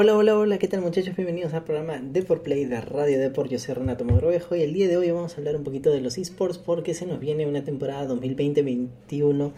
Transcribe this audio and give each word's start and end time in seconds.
Hola, 0.00 0.16
hola, 0.16 0.38
hola, 0.38 0.58
¿qué 0.58 0.68
tal 0.68 0.80
muchachos? 0.80 1.16
Bienvenidos 1.16 1.54
al 1.54 1.64
programa 1.64 2.00
Deport 2.00 2.44
Play 2.44 2.66
de 2.66 2.80
Radio 2.80 3.18
Deport. 3.18 3.50
Yo 3.50 3.58
soy 3.58 3.74
Renato 3.74 4.04
Mogrovejo 4.04 4.54
y 4.54 4.62
el 4.62 4.72
día 4.72 4.86
de 4.86 4.96
hoy 4.96 5.10
vamos 5.10 5.34
a 5.34 5.38
hablar 5.38 5.56
un 5.56 5.64
poquito 5.64 5.90
de 5.90 6.00
los 6.00 6.18
esports 6.18 6.56
porque 6.56 6.94
se 6.94 7.04
nos 7.04 7.18
viene 7.18 7.48
una 7.48 7.64
temporada 7.64 8.06
2020-2021 8.14 9.50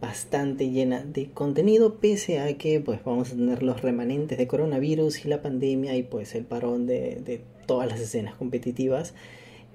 bastante 0.00 0.70
llena 0.70 1.02
de 1.04 1.32
contenido 1.32 1.96
pese 1.96 2.38
a 2.38 2.56
que 2.56 2.78
pues 2.78 3.02
vamos 3.02 3.32
a 3.32 3.34
tener 3.34 3.64
los 3.64 3.82
remanentes 3.82 4.38
de 4.38 4.46
coronavirus 4.46 5.24
y 5.24 5.28
la 5.28 5.42
pandemia 5.42 5.96
y 5.96 6.04
pues 6.04 6.36
el 6.36 6.44
parón 6.44 6.86
de, 6.86 7.16
de 7.16 7.40
todas 7.66 7.88
las 7.88 7.98
escenas 7.98 8.36
competitivas 8.36 9.12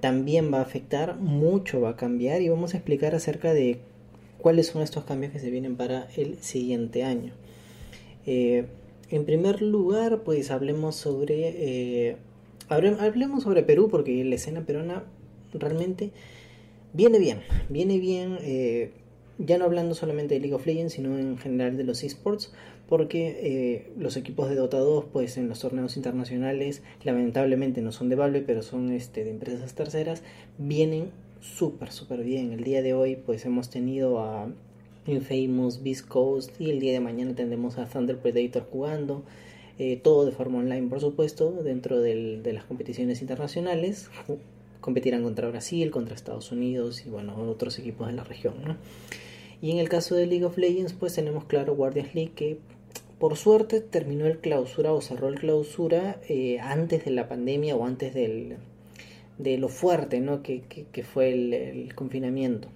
también 0.00 0.50
va 0.50 0.60
a 0.60 0.62
afectar, 0.62 1.16
mucho 1.16 1.82
va 1.82 1.90
a 1.90 1.96
cambiar 1.96 2.40
y 2.40 2.48
vamos 2.48 2.72
a 2.72 2.78
explicar 2.78 3.14
acerca 3.14 3.52
de 3.52 3.80
cuáles 4.38 4.68
son 4.68 4.80
estos 4.80 5.04
cambios 5.04 5.34
que 5.34 5.40
se 5.40 5.50
vienen 5.50 5.76
para 5.76 6.08
el 6.16 6.42
siguiente 6.42 7.04
año. 7.04 7.34
Eh, 8.24 8.64
en 9.10 9.24
primer 9.24 9.62
lugar, 9.62 10.22
pues 10.24 10.50
hablemos 10.50 10.96
sobre. 10.96 12.08
Eh, 12.08 12.16
hablemos 12.68 13.44
sobre 13.44 13.62
Perú, 13.62 13.88
porque 13.90 14.24
la 14.24 14.34
escena 14.34 14.62
peruana 14.62 15.04
realmente 15.52 16.10
viene 16.92 17.18
bien. 17.18 17.40
Viene 17.68 17.98
bien. 17.98 18.38
Eh, 18.40 18.90
ya 19.38 19.58
no 19.58 19.66
hablando 19.66 19.94
solamente 19.94 20.34
de 20.34 20.40
League 20.40 20.54
of 20.54 20.66
Legends, 20.66 20.94
sino 20.94 21.18
en 21.18 21.36
general 21.36 21.76
de 21.76 21.84
los 21.84 22.02
esports, 22.02 22.52
porque 22.88 23.38
eh, 23.42 23.92
los 23.98 24.16
equipos 24.16 24.48
de 24.48 24.54
Dota 24.54 24.78
2, 24.78 25.04
pues 25.12 25.36
en 25.36 25.48
los 25.48 25.60
torneos 25.60 25.96
internacionales, 25.96 26.82
lamentablemente 27.04 27.82
no 27.82 27.92
son 27.92 28.08
de 28.08 28.16
Valve, 28.16 28.40
pero 28.40 28.62
son 28.62 28.90
este, 28.92 29.24
de 29.24 29.30
empresas 29.30 29.74
terceras, 29.74 30.22
vienen 30.56 31.10
súper, 31.40 31.92
súper 31.92 32.22
bien. 32.22 32.52
El 32.52 32.64
día 32.64 32.80
de 32.82 32.94
hoy, 32.94 33.16
pues 33.16 33.44
hemos 33.44 33.68
tenido 33.68 34.20
a 34.20 34.48
Infamous, 35.06 35.82
Beast 35.82 36.06
Coast 36.06 36.60
y 36.60 36.70
el 36.70 36.80
día 36.80 36.92
de 36.92 37.00
mañana 37.00 37.34
tendremos 37.34 37.78
a 37.78 37.86
Thunder 37.86 38.18
Predator 38.18 38.66
jugando. 38.70 39.22
Eh, 39.78 40.00
todo 40.02 40.24
de 40.24 40.32
forma 40.32 40.58
online, 40.58 40.88
por 40.88 41.00
supuesto, 41.00 41.52
dentro 41.62 42.00
del, 42.00 42.42
de 42.42 42.52
las 42.52 42.64
competiciones 42.64 43.20
internacionales. 43.20 44.10
Competirán 44.80 45.22
contra 45.22 45.48
Brasil, 45.48 45.90
contra 45.90 46.14
Estados 46.14 46.52
Unidos 46.52 47.04
y 47.04 47.10
bueno, 47.10 47.36
otros 47.48 47.78
equipos 47.78 48.06
de 48.06 48.14
la 48.14 48.24
región. 48.24 48.54
Y 49.60 49.70
en 49.70 49.78
el 49.78 49.88
caso 49.88 50.14
de 50.14 50.26
League 50.26 50.44
of 50.44 50.58
Legends, 50.58 50.92
pues 50.92 51.14
tenemos 51.14 51.44
claro 51.44 51.74
Guardians 51.74 52.14
League 52.14 52.32
que 52.34 52.58
por 53.18 53.36
suerte 53.36 53.80
terminó 53.80 54.26
el 54.26 54.38
clausura 54.38 54.92
o 54.92 55.00
cerró 55.00 55.28
el 55.28 55.38
clausura 55.38 56.20
eh, 56.28 56.58
antes 56.60 57.04
de 57.04 57.10
la 57.10 57.28
pandemia 57.28 57.74
o 57.74 57.84
antes 57.84 58.12
del, 58.14 58.56
de 59.38 59.58
lo 59.58 59.68
fuerte 59.68 60.20
¿no? 60.20 60.42
que, 60.42 60.62
que, 60.62 61.02
fue 61.02 61.32
el 61.32 61.94
confinamiento. 61.94 62.68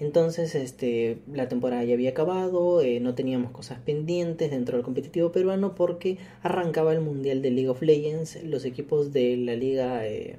Entonces, 0.00 0.54
este, 0.54 1.18
la 1.32 1.48
temporada 1.48 1.84
ya 1.84 1.94
había 1.94 2.10
acabado, 2.10 2.80
eh, 2.80 2.98
no 3.00 3.14
teníamos 3.14 3.52
cosas 3.52 3.78
pendientes 3.78 4.50
dentro 4.50 4.76
del 4.76 4.84
competitivo 4.84 5.30
peruano 5.32 5.74
porque 5.74 6.18
arrancaba 6.42 6.92
el 6.92 7.00
Mundial 7.00 7.42
de 7.42 7.50
League 7.50 7.68
of 7.68 7.82
Legends. 7.82 8.42
Los 8.42 8.64
equipos 8.64 9.12
de 9.12 9.36
la 9.36 9.54
liga 9.54 10.06
eh, 10.06 10.38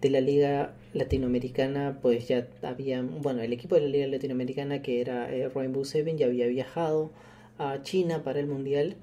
de 0.00 0.10
la 0.10 0.20
liga 0.20 0.74
latinoamericana, 0.94 1.98
pues 2.00 2.28
ya 2.28 2.48
habían, 2.62 3.20
bueno, 3.22 3.42
el 3.42 3.52
equipo 3.52 3.74
de 3.74 3.82
la 3.82 3.88
liga 3.88 4.06
latinoamericana 4.06 4.82
que 4.82 5.00
era 5.00 5.34
eh, 5.34 5.48
Rainbow 5.48 5.84
Seven 5.84 6.16
ya 6.16 6.26
había 6.26 6.46
viajado 6.46 7.10
a 7.58 7.82
China 7.82 8.22
para 8.22 8.40
el 8.40 8.46
Mundial. 8.46 8.96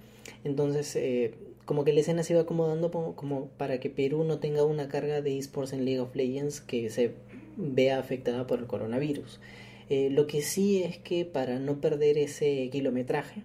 Entonces, 0.43 0.97
como 1.65 1.83
que 1.83 1.93
la 1.93 1.99
escena 1.99 2.23
se 2.23 2.33
iba 2.33 2.43
acomodando 2.43 2.89
como, 2.91 3.15
como, 3.15 3.47
para 3.57 3.79
que 3.79 3.89
Perú 3.89 4.23
no 4.23 4.39
tenga 4.39 4.63
una 4.63 4.87
carga 4.87 5.21
de 5.21 5.37
esports 5.37 5.73
en 5.73 5.83
League 5.83 5.99
of 5.99 6.15
Legends 6.15 6.61
que 6.61 6.89
se 6.89 7.11
vea 7.57 7.99
afectada 7.99 8.47
por 8.47 8.59
el 8.59 8.67
coronavirus. 8.67 9.39
Eh, 9.89 10.09
lo 10.11 10.27
que 10.27 10.41
sí 10.41 10.83
es 10.83 10.97
que 10.97 11.25
para 11.25 11.59
no 11.59 11.79
perder 11.81 12.17
ese 12.17 12.69
kilometraje, 12.69 13.43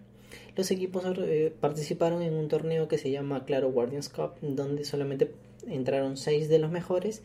los 0.57 0.71
equipos 0.71 1.05
eh, 1.19 1.53
participaron 1.61 2.23
en 2.23 2.35
un 2.35 2.49
torneo 2.49 2.89
que 2.89 2.99
se 2.99 3.11
llama 3.11 3.45
Claro 3.45 3.71
Guardians 3.71 4.09
Cup, 4.09 4.33
donde 4.41 4.85
solamente 4.85 5.33
entraron 5.69 6.17
seis 6.17 6.49
de 6.49 6.59
los 6.59 6.71
mejores 6.71 7.23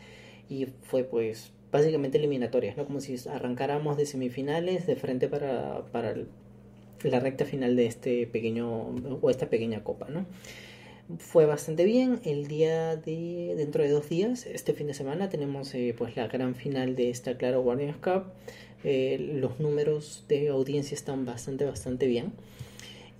y 0.49 0.67
fue 0.83 1.03
pues 1.03 1.51
básicamente 1.71 2.17
eliminatorias, 2.17 2.77
¿no? 2.77 2.85
Como 2.85 3.01
si 3.01 3.15
arrancáramos 3.27 3.97
de 3.97 4.05
semifinales 4.05 4.87
de 4.87 4.95
frente 4.95 5.27
para, 5.27 5.85
para 5.91 6.15
la 7.03 7.19
recta 7.19 7.45
final 7.45 7.75
de 7.75 7.87
este 7.87 8.27
pequeño 8.27 8.95
o 9.21 9.29
esta 9.29 9.49
pequeña 9.49 9.83
copa, 9.83 10.07
¿no? 10.09 10.25
Fue 11.17 11.45
bastante 11.45 11.85
bien. 11.85 12.19
El 12.23 12.47
día 12.47 12.95
de 12.95 13.53
dentro 13.55 13.83
de 13.83 13.89
dos 13.89 14.09
días, 14.09 14.45
este 14.45 14.73
fin 14.73 14.87
de 14.87 14.93
semana, 14.93 15.29
tenemos 15.29 15.73
eh, 15.73 15.95
pues 15.97 16.15
la 16.15 16.27
gran 16.27 16.55
final 16.55 16.95
de 16.95 17.09
esta 17.09 17.37
Claro 17.37 17.61
Guardians 17.61 17.97
Cup. 17.97 18.25
Eh, 18.83 19.17
los 19.19 19.59
números 19.59 20.25
de 20.27 20.49
audiencia 20.49 20.95
están 20.95 21.25
bastante, 21.25 21.65
bastante 21.65 22.07
bien. 22.07 22.33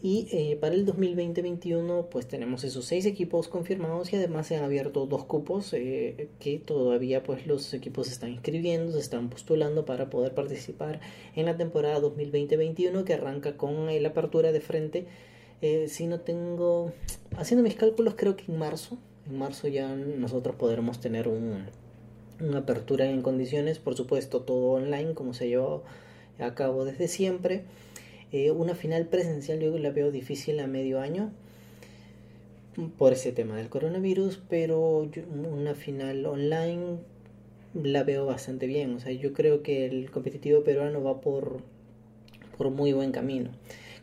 Y 0.03 0.28
eh, 0.31 0.58
para 0.62 0.75
el 0.75 0.86
2020-21 0.86 2.09
pues 2.09 2.28
tenemos 2.28 2.64
esos 2.64 2.86
seis 2.86 3.08
equipos 3.08 3.48
confirmados 3.48 4.14
y 4.14 4.16
además 4.18 4.46
se 4.46 4.56
han 4.56 4.64
abierto 4.64 5.08
dos 5.08 5.25
cupos 5.25 5.72
que 5.72 6.62
todavía 6.64 7.24
pues 7.24 7.48
los 7.48 7.74
equipos 7.74 8.12
están 8.12 8.30
inscribiendo, 8.30 8.92
se 8.92 9.00
están 9.00 9.31
postulando 9.31 9.86
para 9.86 10.12
poder 10.12 10.36
participar 10.36 11.00
en 11.36 11.48
la 11.48 11.58
temporada 11.58 12.00
2020-21 12.00 13.06
que 13.06 13.14
arranca 13.16 13.58
con 13.58 13.88
la 13.88 14.09
apertura 14.09 14.52
de 14.52 14.62
frente 14.62 15.08
eh, 15.62 15.88
si 15.90 16.07
no 16.07 16.19
tengo, 16.19 16.91
haciendo 17.38 17.63
mis 17.63 17.75
cálculos, 17.75 18.16
creo 18.16 18.35
que 18.35 18.51
en 18.51 18.59
marzo, 18.59 18.97
en 19.28 19.38
marzo 19.38 19.68
ya 19.68 19.88
nosotros 19.95 20.56
podremos 20.56 21.00
tener 21.00 21.28
un, 21.28 21.66
una 22.40 22.59
apertura 22.59 23.09
en 23.09 23.22
condiciones, 23.22 23.79
por 23.79 23.95
supuesto 23.95 24.41
todo 24.41 24.72
online 24.72 25.13
como 25.13 25.34
se 25.34 25.47
llevó 25.47 25.84
a 26.40 26.53
cabo 26.53 26.85
desde 26.85 27.07
siempre. 27.07 27.63
Eh, 28.31 28.51
una 28.51 28.75
final 28.75 29.06
presencial 29.07 29.59
yo 29.59 29.78
la 29.78 29.90
veo 29.91 30.12
difícil 30.12 30.59
a 30.59 30.68
medio 30.68 31.00
año 31.00 31.31
por 32.97 33.13
ese 33.13 33.31
tema 33.31 33.56
del 33.56 33.69
coronavirus, 33.69 34.39
pero 34.50 35.09
una 35.51 35.74
final 35.74 36.25
online 36.25 36.97
la 37.74 38.03
veo 38.03 38.25
bastante 38.25 38.68
bien. 38.68 38.95
O 38.95 39.00
sea, 39.00 39.12
yo 39.12 39.34
creo 39.34 39.63
que 39.63 39.85
el 39.85 40.12
competitivo 40.12 40.63
peruano 40.63 41.01
va 41.01 41.22
por, 41.22 41.62
por 42.57 42.69
muy 42.69 42.94
buen 42.94 43.12
camino. 43.12 43.50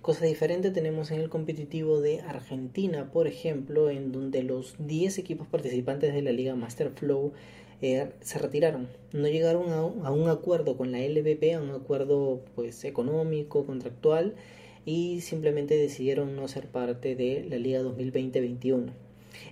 Cosa 0.04 0.26
diferente 0.26 0.70
tenemos 0.70 1.10
en 1.12 1.22
el 1.22 1.30
competitivo 1.30 2.02
de 2.02 2.20
Argentina, 2.20 3.10
por 3.10 3.26
ejemplo, 3.26 3.88
en 3.88 4.12
donde 4.12 4.42
los 4.42 4.74
10 4.78 5.16
equipos 5.16 5.48
participantes 5.48 6.12
de 6.12 6.20
la 6.20 6.30
Liga 6.30 6.54
Master 6.54 6.90
Flow 6.90 7.32
eh, 7.80 8.10
se 8.20 8.38
retiraron. 8.38 8.86
No 9.12 9.28
llegaron 9.28 9.70
a, 9.70 9.78
a, 9.78 10.10
un 10.10 10.28
acuerdo 10.28 10.76
con 10.76 10.92
la 10.92 10.98
LVP, 10.98 11.54
a 11.54 11.62
un 11.62 11.70
acuerdo 11.70 12.42
pues 12.54 12.84
económico, 12.84 13.64
contractual, 13.64 14.34
y 14.84 15.22
simplemente 15.22 15.74
decidieron 15.78 16.36
no 16.36 16.48
ser 16.48 16.66
parte 16.66 17.16
de 17.16 17.42
la 17.48 17.56
Liga 17.56 17.80
2020-21. 17.80 18.90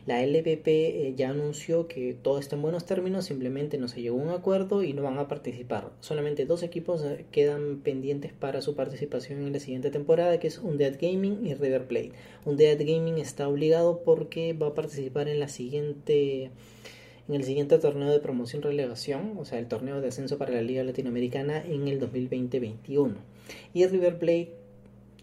La 0.07 0.23
LPP 0.23 0.67
eh, 0.67 1.15
ya 1.17 1.31
anunció 1.31 1.87
que 1.87 2.15
todo 2.15 2.39
está 2.39 2.57
en 2.57 2.63
buenos 2.63 2.87
términos, 2.87 3.27
simplemente 3.27 3.79
no 3.79 3.89
se 3.89 4.03
llegó 4.03 4.21
a 4.21 4.23
un 4.23 4.31
acuerdo 4.31 4.83
y 4.83 4.93
no 4.93 5.03
van 5.03 5.19
a 5.19 5.29
participar. 5.29 5.91
Solamente 6.01 6.47
dos 6.47 6.63
equipos 6.63 7.03
eh, 7.03 7.25
quedan 7.31 7.81
pendientes 7.81 8.33
para 8.33 8.63
su 8.63 8.75
participación 8.75 9.47
en 9.47 9.53
la 9.53 9.61
siguiente 9.61 9.91
temporada, 9.91 10.39
que 10.39 10.49
es 10.49 10.59
Undead 10.59 10.99
Gaming 11.01 11.47
y 11.47 11.55
River 11.55 11.87
Plate. 11.87 12.13
Undead 12.45 12.79
Gaming 12.79 13.19
está 13.19 13.49
obligado 13.49 14.03
porque 14.05 14.53
va 14.53 14.69
a 14.69 14.75
participar 14.75 15.29
en 15.29 15.41
la 15.41 15.49
siguiente 15.49 16.51
en 17.29 17.37
el 17.37 17.45
siguiente 17.45 17.79
torneo 17.79 18.11
de 18.11 18.19
promoción 18.19 18.63
relegación, 18.63 19.35
o 19.39 19.45
sea, 19.45 19.61
el 19.61 19.69
torneo 19.69 20.01
de 20.01 20.09
ascenso 20.09 20.39
para 20.39 20.53
la 20.53 20.63
Liga 20.63 20.83
Latinoamericana 20.83 21.65
en 21.65 21.87
el 21.87 22.01
2020-21. 22.01 23.15
Y 23.75 23.87
River 23.87 24.19
Plate 24.19 24.51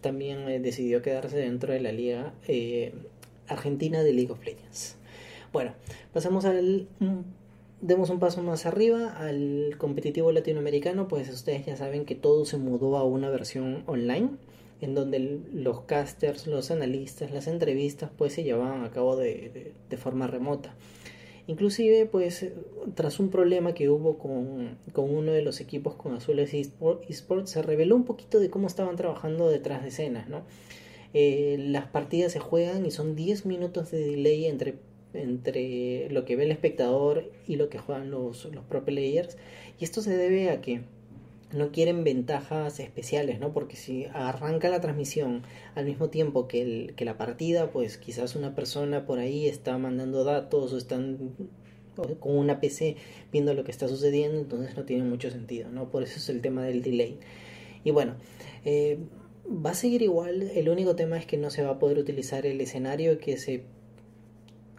también 0.00 0.48
eh, 0.48 0.60
decidió 0.60 1.02
quedarse 1.02 1.36
dentro 1.36 1.72
de 1.72 1.80
la 1.80 1.92
liga 1.92 2.32
Argentina 3.50 4.02
de 4.02 4.12
League 4.12 4.32
of 4.32 4.44
Legends. 4.44 4.96
Bueno, 5.52 5.72
pasamos 6.12 6.44
al... 6.44 6.88
Demos 7.80 8.10
un 8.10 8.18
paso 8.18 8.42
más 8.42 8.66
arriba 8.66 9.16
al 9.16 9.76
competitivo 9.78 10.32
latinoamericano, 10.32 11.08
pues 11.08 11.30
ustedes 11.30 11.64
ya 11.64 11.78
saben 11.78 12.04
que 12.04 12.14
todo 12.14 12.44
se 12.44 12.58
mudó 12.58 12.98
a 12.98 13.04
una 13.04 13.30
versión 13.30 13.84
online, 13.86 14.28
en 14.82 14.94
donde 14.94 15.40
los 15.54 15.80
casters, 15.82 16.46
los 16.46 16.70
analistas, 16.70 17.30
las 17.30 17.46
entrevistas, 17.46 18.10
pues 18.18 18.34
se 18.34 18.44
llevaban 18.44 18.84
a 18.84 18.90
cabo 18.90 19.16
de, 19.16 19.72
forma 19.96 20.26
remota. 20.26 20.74
Inclusive, 21.46 22.04
pues, 22.04 22.52
tras 22.94 23.18
un 23.18 23.30
problema 23.30 23.72
que 23.72 23.88
hubo 23.88 24.18
con, 24.18 24.76
con 24.92 25.12
uno 25.14 25.32
de 25.32 25.40
los 25.40 25.60
equipos 25.60 25.94
con 25.94 26.14
Azules 26.14 26.52
Esports, 26.52 27.50
se 27.50 27.62
reveló 27.62 27.96
un 27.96 28.04
poquito 28.04 28.40
de 28.40 28.50
cómo 28.50 28.66
estaban 28.66 28.96
trabajando 28.96 29.48
detrás 29.48 29.82
de 29.82 29.88
escenas, 29.88 30.28
¿no? 30.28 30.42
Eh, 31.12 31.56
las 31.58 31.86
partidas 31.86 32.32
se 32.32 32.40
juegan 32.40 32.86
y 32.86 32.90
son 32.90 33.16
10 33.16 33.46
minutos 33.46 33.90
de 33.90 33.98
delay 33.98 34.46
entre, 34.46 34.76
entre 35.12 36.08
lo 36.10 36.24
que 36.24 36.36
ve 36.36 36.44
el 36.44 36.52
espectador 36.52 37.30
y 37.46 37.56
lo 37.56 37.68
que 37.68 37.78
juegan 37.78 38.10
los, 38.10 38.44
los 38.46 38.64
pro 38.64 38.84
players. 38.84 39.36
Y 39.78 39.84
esto 39.84 40.02
se 40.02 40.16
debe 40.16 40.50
a 40.50 40.60
que 40.60 40.82
no 41.52 41.72
quieren 41.72 42.04
ventajas 42.04 42.78
especiales, 42.78 43.40
¿no? 43.40 43.52
Porque 43.52 43.76
si 43.76 44.04
arranca 44.12 44.68
la 44.68 44.80
transmisión 44.80 45.42
al 45.74 45.84
mismo 45.84 46.08
tiempo 46.08 46.46
que, 46.46 46.62
el, 46.62 46.94
que 46.94 47.04
la 47.04 47.18
partida, 47.18 47.72
pues 47.72 47.98
quizás 47.98 48.36
una 48.36 48.54
persona 48.54 49.04
por 49.04 49.18
ahí 49.18 49.46
está 49.46 49.76
mandando 49.78 50.24
datos 50.24 50.72
o 50.72 50.78
están 50.78 51.34
con 52.20 52.36
una 52.36 52.60
PC 52.60 52.96
viendo 53.32 53.52
lo 53.52 53.64
que 53.64 53.72
está 53.72 53.88
sucediendo, 53.88 54.38
entonces 54.38 54.76
no 54.76 54.84
tiene 54.84 55.04
mucho 55.04 55.30
sentido, 55.30 55.70
¿no? 55.70 55.90
Por 55.90 56.02
eso 56.02 56.16
es 56.16 56.28
el 56.28 56.40
tema 56.40 56.62
del 56.62 56.82
delay. 56.82 57.18
Y 57.84 57.90
bueno, 57.90 58.14
eh, 58.64 58.98
va 59.50 59.70
a 59.70 59.74
seguir 59.74 60.02
igual, 60.02 60.42
el 60.54 60.68
único 60.68 60.94
tema 60.96 61.18
es 61.18 61.26
que 61.26 61.36
no 61.36 61.50
se 61.50 61.62
va 61.62 61.70
a 61.70 61.78
poder 61.78 61.98
utilizar 61.98 62.46
el 62.46 62.60
escenario 62.60 63.18
que 63.18 63.36
se 63.36 63.64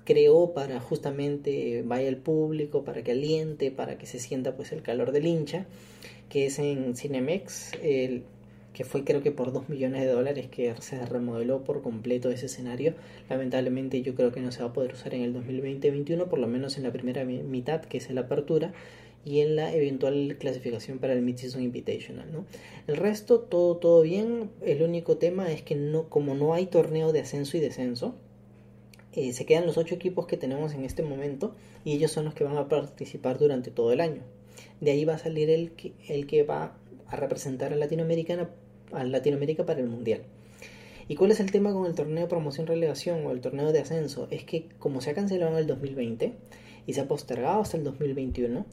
creó 0.06 0.53
para 0.53 0.79
justamente 0.79 1.83
vaya 1.85 2.07
el 2.07 2.18
público, 2.18 2.83
para 2.83 3.03
que 3.03 3.12
aliente, 3.12 3.71
para 3.71 3.97
que 3.97 4.06
se 4.06 4.19
sienta 4.19 4.56
pues 4.56 4.71
el 4.71 4.81
calor 4.81 5.12
del 5.12 5.27
hincha, 5.27 5.65
que 6.29 6.45
es 6.45 6.57
en 6.59 6.95
Cinemex, 6.95 7.73
el, 7.83 8.23
que 8.73 8.85
fue 8.85 9.03
creo 9.03 9.21
que 9.21 9.31
por 9.31 9.51
2 9.51 9.69
millones 9.69 10.01
de 10.01 10.07
dólares 10.07 10.47
que 10.47 10.74
se 10.79 11.06
remodeló 11.06 11.63
por 11.63 11.81
completo 11.81 12.29
ese 12.31 12.45
escenario. 12.45 12.94
Lamentablemente 13.29 14.01
yo 14.01 14.15
creo 14.15 14.31
que 14.31 14.39
no 14.39 14.51
se 14.51 14.63
va 14.63 14.69
a 14.69 14.74
poder 14.74 14.94
usar 14.94 15.13
en 15.13 15.24
el 15.24 15.35
2020-2021, 15.35 16.27
por 16.27 16.39
lo 16.39 16.47
menos 16.47 16.77
en 16.77 16.83
la 16.83 16.91
primera 16.91 17.25
mitad, 17.25 17.81
que 17.81 17.97
es 17.97 18.09
la 18.09 18.21
apertura, 18.21 18.74
y 19.23 19.41
en 19.41 19.56
la 19.56 19.73
eventual 19.73 20.38
clasificación 20.39 21.00
para 21.00 21.13
el 21.13 21.21
Mid-Season 21.21 21.62
Invitational. 21.62 22.31
¿no? 22.31 22.45
El 22.88 22.97
resto, 22.97 23.39
todo, 23.39 23.77
todo 23.77 24.01
bien. 24.01 24.50
El 24.62 24.81
único 24.81 25.18
tema 25.18 25.51
es 25.51 25.62
que 25.62 25.75
no, 25.75 26.09
como 26.09 26.33
no 26.33 26.53
hay 26.53 26.65
torneo 26.65 27.12
de 27.12 27.19
ascenso 27.19 27.57
y 27.57 27.59
descenso, 27.59 28.15
eh, 29.13 29.33
se 29.33 29.45
quedan 29.45 29.65
los 29.65 29.77
ocho 29.77 29.95
equipos 29.95 30.25
que 30.25 30.38
tenemos 30.38 30.73
en 30.73 30.85
este 30.85 31.03
momento 31.03 31.53
y 31.83 31.94
ellos 31.94 32.12
son 32.12 32.25
los 32.25 32.33
que 32.33 32.44
van 32.44 32.57
a 32.57 32.69
participar 32.69 33.38
durante 33.38 33.69
todo 33.69 33.91
el 33.91 34.01
año. 34.01 34.23
De 34.79 34.91
ahí 34.91 35.06
va 35.06 35.15
a 35.15 35.19
salir 35.19 35.50
el 35.50 35.71
que, 35.71 35.94
el 36.07 36.27
que 36.27 36.44
va 36.44 36.77
a 37.07 37.15
representar 37.15 37.74
a 37.74 37.75
Latinoamérica, 37.75 38.50
a 38.91 39.03
Latinoamérica 39.03 39.65
para 39.65 39.81
el 39.81 39.88
Mundial. 39.88 40.21
¿Y 41.07 41.15
cuál 41.15 41.31
es 41.31 41.41
el 41.41 41.51
tema 41.51 41.74
con 41.74 41.85
el 41.85 41.94
torneo 41.94 42.24
de 42.24 42.29
promoción 42.29 42.67
relegación 42.67 43.25
o 43.25 43.31
el 43.31 43.41
torneo 43.41 43.74
de 43.74 43.79
ascenso? 43.79 44.29
Es 44.31 44.45
que 44.45 44.69
como 44.79 45.01
se 45.01 45.09
ha 45.09 45.13
cancelado 45.13 45.51
en 45.51 45.57
el 45.57 45.67
2020 45.67 46.33
y 46.91 46.93
se 46.93 46.99
ha 46.99 47.07
postergado 47.07 47.61
hasta 47.61 47.77
el 47.77 47.85
2021, 47.85 48.65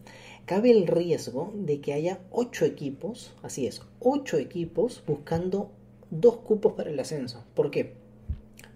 cabe 0.44 0.72
el 0.72 0.88
riesgo 0.88 1.52
de 1.54 1.80
que 1.80 1.92
haya 1.92 2.18
ocho 2.32 2.64
equipos, 2.64 3.32
así 3.44 3.68
es, 3.68 3.80
ocho 4.00 4.38
equipos 4.38 5.04
buscando 5.06 5.70
dos 6.10 6.38
cupos 6.38 6.72
para 6.72 6.90
el 6.90 6.98
ascenso. 6.98 7.44
¿Por 7.54 7.70
qué? 7.70 7.92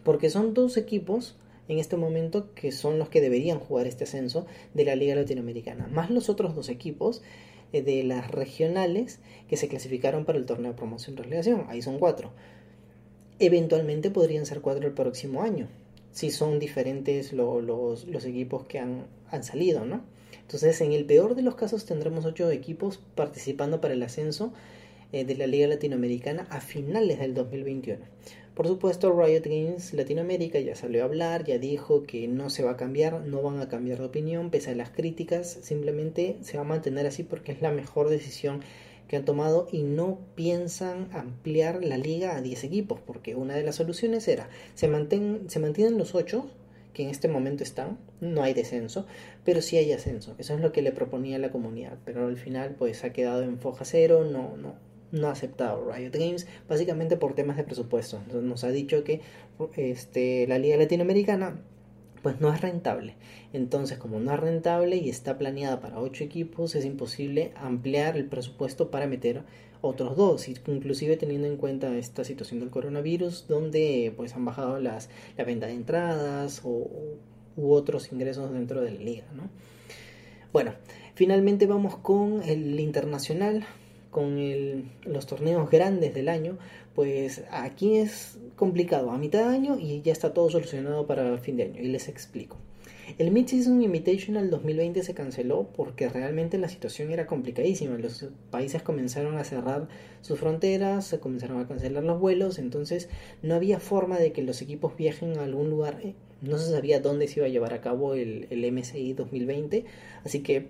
Porque 0.04 0.30
son 0.30 0.54
dos 0.54 0.76
equipos 0.76 1.34
en 1.66 1.80
este 1.80 1.96
momento 1.96 2.54
que 2.54 2.70
son 2.70 3.00
los 3.00 3.08
que 3.08 3.20
deberían 3.20 3.58
jugar 3.58 3.88
este 3.88 4.04
ascenso 4.04 4.46
de 4.74 4.84
la 4.84 4.94
Liga 4.94 5.16
Latinoamericana, 5.16 5.88
más 5.88 6.08
los 6.08 6.28
otros 6.28 6.54
dos 6.54 6.68
equipos 6.68 7.20
eh, 7.72 7.82
de 7.82 8.04
las 8.04 8.30
regionales 8.30 9.18
que 9.48 9.56
se 9.56 9.66
clasificaron 9.66 10.24
para 10.24 10.38
el 10.38 10.46
torneo 10.46 10.70
de 10.70 10.78
promoción 10.78 11.16
relegación, 11.16 11.66
ahí 11.68 11.82
son 11.82 11.98
cuatro. 11.98 12.30
Eventualmente 13.40 14.12
podrían 14.12 14.46
ser 14.46 14.60
cuatro 14.60 14.86
el 14.86 14.94
próximo 14.94 15.42
año, 15.42 15.66
si 16.12 16.30
son 16.30 16.58
diferentes 16.58 17.32
los, 17.32 17.64
los, 17.64 18.24
equipos 18.24 18.64
que 18.66 18.78
han, 18.78 19.06
han 19.30 19.42
salido, 19.42 19.84
¿no? 19.84 20.02
Entonces, 20.40 20.80
en 20.80 20.92
el 20.92 21.06
peor 21.06 21.34
de 21.34 21.42
los 21.42 21.54
casos 21.54 21.86
tendremos 21.86 22.24
ocho 22.24 22.50
equipos 22.50 23.00
participando 23.14 23.80
para 23.80 23.94
el 23.94 24.02
ascenso 24.02 24.52
eh, 25.12 25.24
de 25.24 25.34
la 25.34 25.46
Liga 25.46 25.66
Latinoamericana 25.66 26.46
a 26.50 26.60
finales 26.60 27.18
del 27.18 27.34
2021. 27.34 28.04
Por 28.54 28.66
supuesto, 28.66 29.18
Riot 29.18 29.44
Games 29.44 29.94
Latinoamérica 29.94 30.60
ya 30.60 30.74
salió 30.74 31.02
a 31.02 31.04
hablar, 31.06 31.44
ya 31.44 31.56
dijo 31.56 32.02
que 32.02 32.28
no 32.28 32.50
se 32.50 32.62
va 32.62 32.72
a 32.72 32.76
cambiar, 32.76 33.22
no 33.22 33.40
van 33.40 33.60
a 33.60 33.68
cambiar 33.68 33.98
de 33.98 34.04
opinión, 34.04 34.50
pese 34.50 34.72
a 34.72 34.74
las 34.74 34.90
críticas, 34.90 35.58
simplemente 35.62 36.36
se 36.42 36.58
va 36.58 36.64
a 36.64 36.66
mantener 36.66 37.06
así 37.06 37.22
porque 37.22 37.52
es 37.52 37.62
la 37.62 37.70
mejor 37.70 38.10
decisión 38.10 38.60
que 39.08 39.16
han 39.16 39.24
tomado 39.24 39.68
y 39.70 39.82
no 39.82 40.18
piensan 40.34 41.08
ampliar 41.12 41.84
la 41.84 41.96
liga 41.96 42.36
a 42.36 42.40
10 42.40 42.64
equipos, 42.64 43.00
porque 43.00 43.34
una 43.34 43.54
de 43.54 43.62
las 43.62 43.76
soluciones 43.76 44.26
era, 44.28 44.48
se, 44.74 44.88
manten, 44.88 45.48
se 45.48 45.58
mantienen 45.58 45.98
los 45.98 46.14
8, 46.14 46.46
que 46.92 47.04
en 47.04 47.08
este 47.10 47.28
momento 47.28 47.62
están, 47.62 47.98
no 48.20 48.42
hay 48.42 48.54
descenso, 48.54 49.06
pero 49.44 49.62
sí 49.62 49.76
hay 49.76 49.92
ascenso, 49.92 50.34
eso 50.38 50.54
es 50.54 50.60
lo 50.60 50.72
que 50.72 50.82
le 50.82 50.92
proponía 50.92 51.38
la 51.38 51.50
comunidad, 51.50 51.98
pero 52.04 52.26
al 52.26 52.36
final 52.36 52.74
pues 52.78 53.04
ha 53.04 53.12
quedado 53.12 53.42
en 53.42 53.58
foja 53.58 53.84
cero, 53.84 54.24
no, 54.30 54.56
no, 54.56 54.74
no 55.12 55.28
ha 55.28 55.32
aceptado 55.32 55.90
Riot 55.90 56.12
Games, 56.12 56.46
básicamente 56.68 57.16
por 57.16 57.34
temas 57.34 57.56
de 57.56 57.64
presupuesto. 57.64 58.16
Entonces 58.16 58.42
nos 58.42 58.64
ha 58.64 58.70
dicho 58.70 59.04
que 59.04 59.20
este, 59.76 60.46
la 60.48 60.58
Liga 60.58 60.76
Latinoamericana 60.76 61.60
pues 62.22 62.40
no 62.40 62.52
es 62.52 62.60
rentable. 62.60 63.14
Entonces, 63.52 63.98
como 63.98 64.20
no 64.20 64.32
es 64.32 64.40
rentable 64.40 64.96
y 64.96 65.10
está 65.10 65.38
planeada 65.38 65.80
para 65.80 65.98
ocho 65.98 66.24
equipos, 66.24 66.74
es 66.74 66.84
imposible 66.84 67.52
ampliar 67.56 68.16
el 68.16 68.26
presupuesto 68.26 68.90
para 68.90 69.06
meter 69.06 69.42
otros 69.82 70.16
dos, 70.16 70.48
inclusive 70.48 71.16
teniendo 71.16 71.48
en 71.48 71.56
cuenta 71.56 71.94
esta 71.96 72.24
situación 72.24 72.60
del 72.60 72.70
coronavirus, 72.70 73.46
donde 73.48 74.14
pues 74.16 74.34
han 74.34 74.44
bajado 74.44 74.78
las, 74.78 75.10
la 75.36 75.44
venta 75.44 75.66
de 75.66 75.74
entradas 75.74 76.62
o, 76.64 76.88
u 77.56 77.72
otros 77.72 78.12
ingresos 78.12 78.52
dentro 78.52 78.80
de 78.80 78.92
la 78.92 79.00
liga, 79.00 79.24
¿no? 79.34 79.50
Bueno, 80.52 80.74
finalmente 81.14 81.66
vamos 81.66 81.96
con 81.96 82.42
el 82.44 82.78
internacional, 82.78 83.64
con 84.12 84.92
los 85.04 85.26
torneos 85.26 85.68
grandes 85.70 86.14
del 86.14 86.28
año, 86.28 86.58
pues 86.94 87.42
aquí 87.50 87.96
es 87.96 88.38
complicado 88.54 89.10
a 89.10 89.18
mitad 89.18 89.48
de 89.48 89.56
año 89.56 89.78
y 89.80 90.02
ya 90.02 90.12
está 90.12 90.32
todo 90.32 90.50
solucionado 90.50 91.06
para 91.06 91.38
fin 91.38 91.56
de 91.56 91.64
año. 91.64 91.80
Y 91.80 91.88
les 91.88 92.08
explico. 92.08 92.58
El 93.18 93.32
Mid-Season 93.32 93.82
Invitational 93.82 94.50
2020 94.50 95.02
se 95.02 95.14
canceló 95.14 95.66
porque 95.74 96.08
realmente 96.08 96.58
la 96.58 96.68
situación 96.68 97.10
era 97.10 97.26
complicadísima. 97.26 97.96
Los 97.98 98.28
países 98.50 98.82
comenzaron 98.82 99.38
a 99.38 99.44
cerrar 99.44 99.88
sus 100.20 100.38
fronteras, 100.38 101.06
se 101.06 101.18
comenzaron 101.18 101.60
a 101.60 101.66
cancelar 101.66 102.04
los 102.04 102.20
vuelos, 102.20 102.58
entonces 102.58 103.08
no 103.42 103.54
había 103.54 103.80
forma 103.80 104.18
de 104.18 104.32
que 104.32 104.42
los 104.42 104.62
equipos 104.62 104.96
viajen 104.96 105.38
a 105.38 105.44
algún 105.44 105.68
lugar. 105.68 106.00
Eh, 106.02 106.14
no 106.42 106.58
se 106.58 106.70
sabía 106.70 107.00
dónde 107.00 107.28
se 107.28 107.40
iba 107.40 107.46
a 107.46 107.50
llevar 107.50 107.72
a 107.72 107.80
cabo 107.80 108.14
el, 108.14 108.46
el 108.50 108.70
MSI 108.70 109.14
2020, 109.14 109.84
así 110.24 110.40
que 110.40 110.68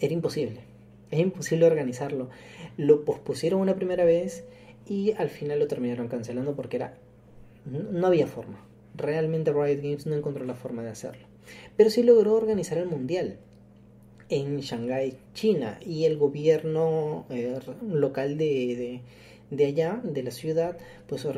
era 0.00 0.14
imposible. 0.14 0.73
Es 1.14 1.20
imposible 1.20 1.64
organizarlo. 1.64 2.28
Lo 2.76 3.04
pospusieron 3.04 3.60
una 3.60 3.76
primera 3.76 4.04
vez 4.04 4.42
y 4.84 5.12
al 5.12 5.28
final 5.28 5.60
lo 5.60 5.68
terminaron 5.68 6.08
cancelando 6.08 6.56
porque 6.56 6.78
era 6.78 6.98
no 7.64 8.08
había 8.08 8.26
forma. 8.26 8.66
Realmente 8.96 9.52
Riot 9.52 9.80
Games 9.80 10.06
no 10.06 10.16
encontró 10.16 10.44
la 10.44 10.56
forma 10.56 10.82
de 10.82 10.90
hacerlo. 10.90 11.24
Pero 11.76 11.88
sí 11.88 12.02
logró 12.02 12.34
organizar 12.34 12.78
el 12.78 12.88
mundial 12.88 13.38
en 14.28 14.58
Shanghái, 14.58 15.16
China, 15.34 15.78
y 15.86 16.04
el 16.06 16.16
gobierno 16.16 17.26
eh, 17.30 17.60
local 17.88 18.36
de, 18.36 19.00
de, 19.52 19.64
allá, 19.64 20.00
de 20.02 20.22
la 20.24 20.32
ciudad, 20.32 20.78
pues 21.06 21.28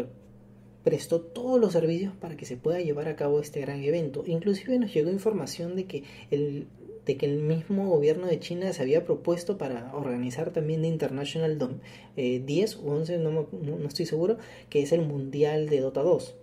prestó 0.84 1.20
todos 1.20 1.60
los 1.60 1.74
servicios 1.74 2.14
para 2.18 2.38
que 2.38 2.46
se 2.46 2.56
pueda 2.56 2.80
llevar 2.80 3.08
a 3.08 3.16
cabo 3.16 3.40
este 3.40 3.60
gran 3.60 3.84
evento. 3.84 4.24
Inclusive 4.26 4.78
nos 4.78 4.94
llegó 4.94 5.10
información 5.10 5.76
de 5.76 5.84
que 5.84 6.04
el, 6.30 6.66
de 7.06 7.16
que 7.16 7.26
el 7.26 7.38
mismo 7.38 7.88
gobierno 7.88 8.26
de 8.26 8.40
China 8.40 8.72
se 8.72 8.82
había 8.82 9.04
propuesto 9.04 9.56
para 9.56 9.94
organizar 9.94 10.50
también 10.50 10.82
de 10.82 10.88
International 10.88 11.80
10 12.16 12.76
o 12.76 12.80
11, 12.80 13.18
no, 13.18 13.30
no, 13.30 13.88
estoy 13.88 14.06
seguro, 14.06 14.38
que 14.68 14.82
es 14.82 14.90
el 14.92 15.02
Mundial 15.02 15.68
de 15.68 15.80
Dota 15.80 16.02
2. 16.02 16.34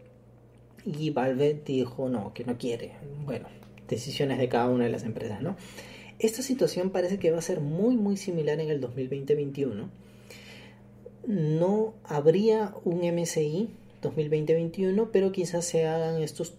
Y 0.85 1.09
Valve 1.11 1.61
dijo 1.65 2.09
no, 2.09 2.33
que 2.33 2.45
no 2.45 2.57
quiere. 2.57 2.93
Bueno, 3.25 3.47
decisiones 3.89 4.39
de 4.39 4.47
cada 4.47 4.69
una 4.69 4.85
de 4.85 4.89
las 4.89 5.03
empresas, 5.03 5.41
¿no? 5.41 5.57
Esta 6.19 6.41
situación 6.41 6.91
parece 6.91 7.19
que 7.19 7.31
va 7.31 7.39
a 7.39 7.41
ser 7.41 7.59
muy 7.59 7.97
muy 7.97 8.15
similar 8.15 8.59
en 8.61 8.69
el 8.69 8.79
2020-21. 8.81 9.89
No 11.27 11.93
habría 12.03 12.73
un 12.85 12.99
MSI 12.99 13.69
2020-21, 14.01 15.09
pero 15.11 15.31
quizás 15.31 15.65
se 15.65 15.87
hagan 15.87 16.21
estos 16.21 16.53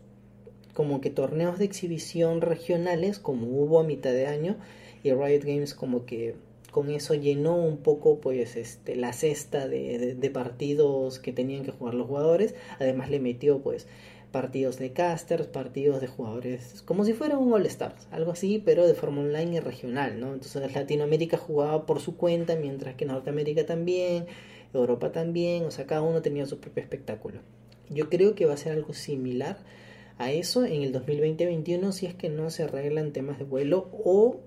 como 0.74 1.00
que 1.00 1.10
torneos 1.10 1.58
de 1.58 1.64
exhibición 1.64 2.40
regionales 2.40 3.18
como 3.18 3.46
hubo 3.46 3.80
a 3.80 3.84
mitad 3.84 4.12
de 4.12 4.26
año 4.26 4.56
y 5.02 5.12
Riot 5.12 5.44
Games 5.44 5.74
como 5.74 6.04
que 6.04 6.34
con 6.70 6.90
eso 6.90 7.14
llenó 7.14 7.56
un 7.56 7.76
poco 7.76 8.18
pues 8.18 8.56
este 8.56 8.96
la 8.96 9.12
cesta 9.12 9.68
de, 9.68 10.30
partidos 10.34 11.20
que 11.20 11.32
tenían 11.32 11.62
que 11.62 11.70
jugar 11.70 11.94
los 11.94 12.08
jugadores. 12.08 12.56
Además 12.80 13.10
le 13.10 13.20
metió 13.20 13.60
pues 13.60 13.86
partidos 14.32 14.78
de 14.80 14.92
casters 14.92 15.46
partidos 15.46 16.00
de 16.00 16.08
jugadores 16.08 16.82
como 16.84 17.04
si 17.04 17.12
fuera 17.12 17.38
un 17.38 17.52
All 17.52 17.66
Stars 17.66 18.08
algo 18.10 18.32
así 18.32 18.60
pero 18.64 18.84
de 18.84 18.94
forma 18.94 19.20
online 19.20 19.58
y 19.58 19.60
regional 19.60 20.18
no 20.18 20.34
entonces 20.34 20.74
Latinoamérica 20.74 21.36
jugaba 21.36 21.86
por 21.86 22.00
su 22.00 22.16
cuenta 22.16 22.56
mientras 22.56 22.96
que 22.96 23.04
Norteamérica 23.04 23.64
también 23.64 24.26
Europa 24.72 25.12
también 25.12 25.64
o 25.66 25.70
sea 25.70 25.86
cada 25.86 26.02
uno 26.02 26.20
tenía 26.20 26.46
su 26.46 26.58
propio 26.58 26.82
espectáculo. 26.82 27.38
Yo 27.90 28.10
creo 28.10 28.34
que 28.34 28.46
va 28.46 28.54
a 28.54 28.56
ser 28.56 28.72
algo 28.72 28.92
similar 28.92 29.58
a 30.18 30.33
eso 30.33 30.64
en 30.64 30.83
el 30.83 30.92
2020-21 30.92 31.92
si 31.92 32.06
es 32.06 32.14
que 32.14 32.28
no 32.28 32.50
se 32.50 32.64
arreglan 32.64 33.12
temas 33.12 33.38
de 33.38 33.44
vuelo 33.44 33.88
o 33.92 34.40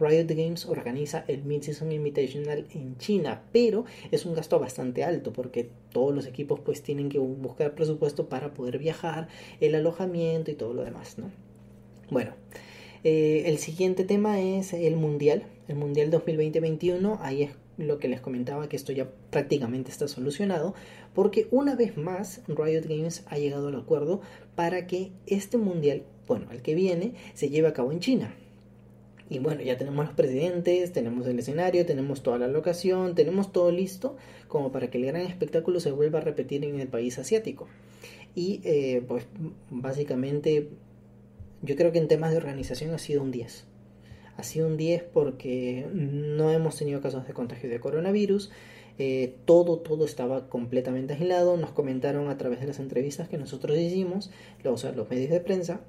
Riot 0.00 0.26
Games 0.28 0.66
organiza 0.66 1.24
el 1.28 1.44
Mid-Season 1.44 1.92
Invitational 1.92 2.66
en 2.74 2.96
China, 2.98 3.42
pero 3.52 3.84
es 4.10 4.26
un 4.26 4.34
gasto 4.34 4.58
bastante 4.58 5.04
alto 5.04 5.32
porque 5.32 5.70
todos 5.92 6.14
los 6.14 6.26
equipos 6.26 6.60
pues 6.60 6.82
tienen 6.82 7.08
que 7.08 7.18
buscar 7.18 7.74
presupuesto 7.74 8.28
para 8.28 8.54
poder 8.54 8.78
viajar, 8.78 9.28
el 9.60 9.74
alojamiento 9.74 10.50
y 10.50 10.54
todo 10.54 10.74
lo 10.74 10.84
demás, 10.84 11.18
¿no? 11.18 11.30
Bueno, 12.10 12.32
eh, 13.04 13.44
el 13.46 13.58
siguiente 13.58 14.04
tema 14.04 14.40
es 14.40 14.72
el 14.72 14.96
Mundial, 14.96 15.44
el 15.68 15.76
Mundial 15.76 16.10
2020-21, 16.10 17.18
ahí 17.20 17.44
es 17.44 17.50
lo 17.76 17.98
que 17.98 18.08
les 18.08 18.20
comentaba 18.20 18.68
que 18.68 18.76
esto 18.76 18.92
ya 18.92 19.08
prácticamente 19.30 19.90
está 19.90 20.08
solucionado, 20.08 20.74
porque 21.14 21.48
una 21.50 21.74
vez 21.74 21.96
más 21.96 22.42
Riot 22.48 22.84
Games 22.88 23.24
ha 23.26 23.38
llegado 23.38 23.68
al 23.68 23.76
acuerdo 23.76 24.20
para 24.54 24.86
que 24.86 25.12
este 25.26 25.56
mundial, 25.56 26.04
bueno, 26.26 26.50
el 26.50 26.62
que 26.62 26.74
viene, 26.74 27.14
se 27.34 27.48
lleve 27.48 27.68
a 27.68 27.72
cabo 27.72 27.92
en 27.92 28.00
China. 28.00 28.34
Y 29.30 29.38
bueno, 29.38 29.62
ya 29.62 29.78
tenemos 29.78 30.04
los 30.04 30.14
presidentes, 30.14 30.92
tenemos 30.92 31.26
el 31.26 31.38
escenario, 31.38 31.86
tenemos 31.86 32.22
toda 32.22 32.38
la 32.38 32.46
locación, 32.46 33.14
tenemos 33.14 33.52
todo 33.52 33.72
listo 33.72 34.16
como 34.48 34.70
para 34.70 34.90
que 34.90 34.98
el 34.98 35.06
gran 35.06 35.22
espectáculo 35.22 35.80
se 35.80 35.90
vuelva 35.90 36.18
a 36.18 36.22
repetir 36.22 36.64
en 36.64 36.78
el 36.78 36.88
país 36.88 37.18
asiático. 37.18 37.66
Y 38.34 38.60
eh, 38.64 39.02
pues 39.06 39.26
básicamente 39.70 40.68
yo 41.62 41.76
creo 41.76 41.92
que 41.92 41.98
en 41.98 42.08
temas 42.08 42.32
de 42.32 42.36
organización 42.36 42.92
ha 42.92 42.98
sido 42.98 43.22
un 43.22 43.30
10. 43.30 43.66
Ha 44.36 44.42
sido 44.42 44.66
un 44.66 44.76
10 44.76 45.04
porque 45.12 45.86
no 45.92 46.50
hemos 46.50 46.76
tenido 46.76 47.00
casos 47.00 47.26
de 47.26 47.32
contagio 47.32 47.70
de 47.70 47.80
coronavirus. 47.80 48.50
Eh, 48.98 49.34
todo, 49.44 49.78
todo 49.78 50.04
estaba 50.04 50.48
completamente 50.48 51.14
aislado. 51.14 51.56
Nos 51.56 51.70
comentaron 51.70 52.28
a 52.28 52.36
través 52.36 52.60
de 52.60 52.66
las 52.66 52.78
entrevistas 52.78 53.28
que 53.28 53.38
nosotros 53.38 53.76
hicimos, 53.78 54.30
sea, 54.76 54.92
los 54.92 55.10
medios 55.10 55.30
de 55.30 55.40
prensa, 55.40 55.80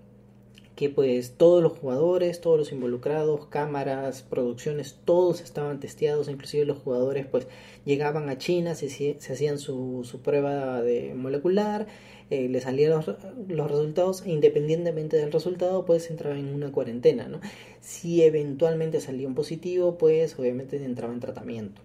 que 0.75 0.89
pues 0.89 1.33
todos 1.37 1.63
los 1.63 1.73
jugadores, 1.73 2.41
todos 2.41 2.57
los 2.59 2.71
involucrados, 2.71 3.47
cámaras, 3.47 4.23
producciones, 4.23 4.99
todos 5.05 5.41
estaban 5.41 5.79
testeados, 5.79 6.27
inclusive 6.29 6.65
los 6.65 6.79
jugadores 6.79 7.25
pues 7.27 7.47
llegaban 7.85 8.29
a 8.29 8.37
China, 8.37 8.75
se, 8.75 9.17
hacían 9.17 9.57
su, 9.57 10.03
su, 10.03 10.21
prueba 10.21 10.81
de 10.81 11.13
molecular, 11.15 11.87
eh, 12.29 12.49
le 12.49 12.59
salían 12.59 12.91
los, 12.91 13.07
los, 13.47 13.71
resultados 13.71 14.23
e 14.25 14.31
independientemente 14.31 15.17
del 15.17 15.31
resultado 15.31 15.85
pues 15.85 16.09
entraba 16.09 16.37
en 16.37 16.53
una 16.53 16.71
cuarentena, 16.71 17.27
¿no? 17.27 17.39
Si 17.79 18.23
eventualmente 18.23 18.99
salía 18.99 19.27
un 19.27 19.35
positivo 19.35 19.97
pues 19.97 20.37
obviamente 20.37 20.83
entraba 20.83 21.13
en 21.13 21.19
tratamiento 21.19 21.84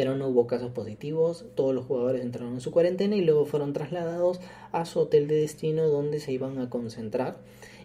pero 0.00 0.16
no 0.16 0.28
hubo 0.28 0.46
casos 0.46 0.72
positivos, 0.72 1.44
todos 1.54 1.74
los 1.74 1.84
jugadores 1.84 2.22
entraron 2.22 2.54
en 2.54 2.62
su 2.62 2.70
cuarentena 2.70 3.16
y 3.16 3.20
luego 3.20 3.44
fueron 3.44 3.74
trasladados 3.74 4.40
a 4.72 4.86
su 4.86 4.98
hotel 4.98 5.28
de 5.28 5.34
destino 5.34 5.88
donde 5.88 6.20
se 6.20 6.32
iban 6.32 6.58
a 6.58 6.70
concentrar 6.70 7.36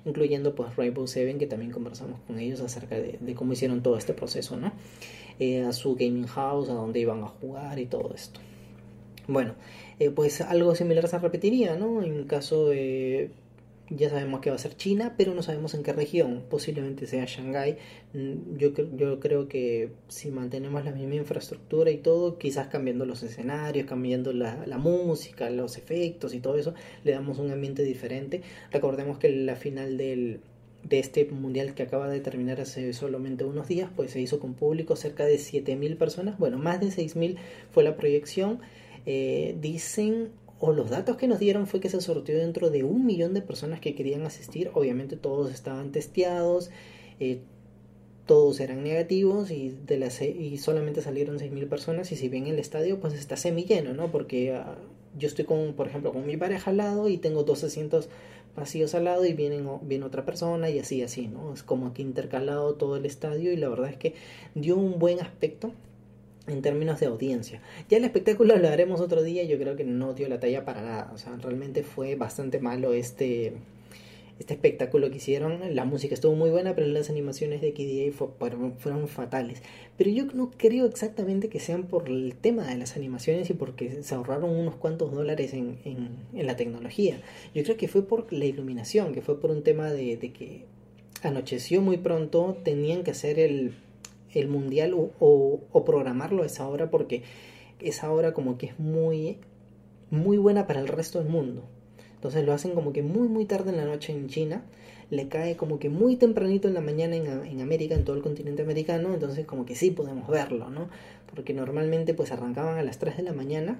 incluyendo 0.05 0.55
pues 0.55 0.77
Rainbow 0.77 1.07
Seven, 1.07 1.37
que 1.37 1.45
también 1.45 1.71
conversamos 1.71 2.21
con 2.25 2.39
ellos 2.39 2.61
acerca 2.61 2.95
de, 2.95 3.35
cómo 3.35 3.51
hicieron 3.51 3.83
todo 3.83 3.97
este 3.97 4.13
proceso, 4.13 4.55
¿no? 4.55 4.71
Eh, 5.39 5.63
a 5.63 5.73
su 5.73 5.95
gaming 5.95 6.27
house, 6.27 6.69
a 6.69 6.73
dónde 6.73 7.01
iban 7.01 7.21
a 7.21 7.27
jugar 7.27 7.79
y 7.79 7.85
todo 7.85 8.13
esto. 8.15 8.39
Bueno, 9.27 9.55
eh, 9.99 10.09
pues 10.09 10.39
algo 10.39 10.73
similar 10.73 11.09
se 11.09 11.19
repetiría, 11.19 11.75
¿no? 11.75 12.01
En 12.01 12.23
caso 12.27 12.69
de 12.69 13.31
ya 13.89 14.09
sabemos 14.09 14.41
que 14.41 14.49
va 14.49 14.55
a 14.55 14.59
ser 14.59 14.75
China, 14.75 15.13
pero 15.17 15.33
no 15.33 15.43
sabemos 15.43 15.73
en 15.73 15.83
qué 15.83 15.93
región. 15.93 16.43
Posiblemente 16.49 17.05
sea 17.05 17.25
Shanghái. 17.25 17.77
Mm, 18.13 18.57
yo, 18.57 18.71
yo 18.95 19.19
creo 19.19 19.47
que 19.47 19.91
si 20.07 20.31
mantenemos 20.31 20.83
la 20.83 20.91
misma 20.91 21.15
infraestructura 21.15 21.91
y 21.91 21.97
todo, 21.97 22.37
quizás 22.37 22.67
cambiando 22.67 23.05
los 23.05 23.21
escenarios, 23.23 23.85
cambiando 23.85 24.33
la, 24.33 24.65
la, 24.65 24.77
música, 24.77 25.49
los 25.49 25.77
efectos 25.77 26.33
y 26.33 26.39
todo 26.39 26.57
eso, 26.57 26.73
le 27.03 27.11
damos 27.11 27.37
un 27.37 27.51
ambiente 27.51 27.83
diferente. 27.83 28.41
Recordemos 28.71 29.19
que 29.19 29.29
la 29.29 29.55
final 29.55 29.97
del, 29.97 30.39
de 30.83 30.99
este 30.99 31.25
mundial 31.25 31.75
que 31.75 31.83
acaba 31.83 32.09
de 32.09 32.19
terminar 32.21 32.61
hace 32.61 32.93
solamente 32.93 33.43
unos 33.43 33.67
días, 33.67 33.89
pues 33.95 34.11
se 34.11 34.21
hizo 34.21 34.39
con 34.39 34.53
público 34.55 34.95
cerca 34.95 35.25
de 35.25 35.35
7.000 35.35 35.97
personas. 35.97 36.39
Bueno, 36.39 36.57
más 36.57 36.79
de 36.79 36.87
6.000 36.87 37.37
fue 37.71 37.83
la 37.83 37.95
proyección. 37.95 38.59
Eh, 39.05 39.55
dicen 39.61 40.29
o 40.59 40.71
los 40.71 40.89
datos 40.89 41.17
que 41.17 41.27
nos 41.27 41.39
dieron 41.39 41.67
fue 41.67 41.79
que 41.79 41.89
se 41.89 41.99
sorteó 42.01 42.37
dentro 42.37 42.69
de 42.69 42.83
un 42.83 43.05
millón 43.05 43.33
de 43.33 43.41
personas 43.41 43.79
que 43.79 43.95
querían 43.95 44.23
asistir. 44.23 44.71
Obviamente 44.73 45.17
todos 45.17 45.51
estaban 45.51 45.91
testeados, 45.91 46.69
eh, 47.19 47.39
todos 48.25 48.59
eran 48.59 48.83
negativos 48.83 49.51
y, 49.51 49.69
de 49.85 49.97
las, 49.97 50.21
y 50.21 50.57
solamente 50.57 51.01
salieron 51.01 51.39
6.000 51.39 51.67
personas. 51.67 52.11
Y 52.11 52.15
si 52.15 52.29
bien 52.29 52.47
el 52.47 52.59
estadio 52.59 52.99
pues 52.99 53.13
está 53.13 53.35
semi 53.37 53.65
lleno, 53.65 53.93
¿no? 53.93 54.11
Porque 54.11 54.53
ah, 54.53 54.77
yo 55.17 55.27
estoy 55.27 55.45
con, 55.45 55.73
por 55.73 55.87
ejemplo, 55.87 56.13
con 56.13 56.25
mi 56.25 56.37
pareja 56.37 56.71
al 56.71 56.77
lado 56.77 57.09
y 57.09 57.17
tengo 57.17 57.43
dos 57.43 57.63
asientos 57.63 58.09
vacíos 58.55 58.95
al 58.95 59.03
lado 59.03 59.25
y 59.25 59.33
vienen, 59.33 59.67
viene 59.81 60.05
otra 60.05 60.25
persona 60.25 60.69
y 60.69 60.79
así, 60.79 61.03
así, 61.03 61.27
¿no? 61.27 61.53
Es 61.53 61.63
como 61.63 61.93
que 61.93 62.01
intercalado 62.01 62.75
todo 62.75 62.95
el 62.95 63.05
estadio 63.05 63.51
y 63.51 63.57
la 63.57 63.67
verdad 63.67 63.89
es 63.89 63.97
que 63.97 64.15
dio 64.55 64.77
un 64.77 64.99
buen 64.99 65.19
aspecto 65.19 65.73
en 66.47 66.61
términos 66.61 66.99
de 66.99 67.07
audiencia. 67.07 67.61
Ya 67.89 67.97
el 67.97 68.05
espectáculo 68.05 68.57
lo 68.57 68.67
haremos 68.67 69.01
otro 69.01 69.23
día, 69.23 69.43
yo 69.43 69.57
creo 69.57 69.75
que 69.75 69.83
no 69.83 70.13
dio 70.13 70.29
la 70.29 70.39
talla 70.39 70.65
para 70.65 70.81
nada, 70.81 71.11
o 71.13 71.17
sea, 71.17 71.35
realmente 71.37 71.83
fue 71.83 72.15
bastante 72.15 72.59
malo 72.59 72.93
este, 72.93 73.53
este 74.39 74.53
espectáculo 74.53 75.09
que 75.09 75.17
hicieron, 75.17 75.59
la 75.75 75.85
música 75.85 76.13
estuvo 76.13 76.35
muy 76.35 76.49
buena, 76.49 76.75
pero 76.75 76.87
las 76.87 77.09
animaciones 77.09 77.61
de 77.61 77.73
KDA 77.73 78.27
fueron, 78.37 78.77
fueron 78.77 79.07
fatales. 79.07 79.61
Pero 79.97 80.09
yo 80.11 80.25
no 80.25 80.51
creo 80.51 80.85
exactamente 80.85 81.47
que 81.49 81.59
sean 81.59 81.83
por 81.83 82.09
el 82.09 82.35
tema 82.35 82.67
de 82.67 82.77
las 82.77 82.95
animaciones 82.97 83.49
y 83.49 83.53
porque 83.53 84.03
se 84.03 84.15
ahorraron 84.15 84.49
unos 84.49 84.75
cuantos 84.75 85.13
dólares 85.13 85.53
en, 85.53 85.79
en, 85.85 86.45
la 86.45 86.55
tecnología. 86.57 87.21
Yo 87.53 87.63
creo 87.63 87.77
que 87.77 87.87
fue 87.87 88.05
por 88.05 88.31
la 88.33 88.45
iluminación, 88.45 89.13
que 89.13 89.21
fue 89.21 89.39
por 89.39 89.51
un 89.51 89.63
tema 89.63 89.91
de 89.91 90.17
que 90.19 90.65
anocheció 91.23 91.81
muy 91.81 91.97
pronto, 91.97 92.57
tenían 92.63 93.03
que 93.03 93.11
hacer 93.11 93.39
el 93.39 93.73
el 94.35 94.47
mundial 94.47 94.93
o, 94.93 95.11
o, 95.19 95.85
programarlo 95.85 96.43
a 96.43 96.45
esa 96.45 96.67
hora 96.67 96.89
porque 96.89 97.23
esa 97.79 98.11
hora 98.11 98.33
como 98.33 98.57
que 98.57 98.67
es 98.67 98.79
muy, 98.79 99.37
muy 100.11 100.37
buena 100.37 100.67
para 100.67 100.79
el 100.79 100.87
resto 100.87 101.19
del 101.19 101.29
mundo. 101.29 101.63
Entonces 102.13 102.45
lo 102.45 102.53
hacen 102.53 102.73
como 102.73 102.93
que 102.93 103.01
muy 103.01 103.27
muy 103.27 103.45
tarde 103.45 103.71
en 103.71 103.77
la 103.77 103.85
noche 103.85 104.13
en 104.13 104.27
China, 104.27 104.63
le 105.09 105.27
cae 105.27 105.55
como 105.55 105.79
que 105.79 105.89
muy 105.89 106.15
tempranito 106.15 106.67
en 106.67 106.73
la 106.73 106.81
mañana 106.81 107.15
en, 107.15 107.27
en, 107.27 107.61
América, 107.61 107.95
en 107.95 108.03
todo 108.03 108.15
el 108.15 108.23
continente 108.23 108.63
americano, 108.63 109.13
entonces 109.13 109.45
como 109.45 109.65
que 109.65 109.75
sí 109.75 109.91
podemos 109.91 110.27
verlo, 110.27 110.69
¿no? 110.69 110.89
Porque 111.33 111.53
normalmente 111.53 112.13
pues 112.13 112.31
arrancaban 112.31 112.77
a 112.77 112.83
las 112.83 112.97
3 112.97 113.17
de 113.17 113.23
la 113.23 113.33
mañana 113.33 113.77